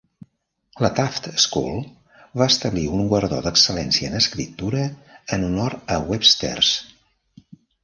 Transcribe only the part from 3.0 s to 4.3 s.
un guardó d"excel·lència en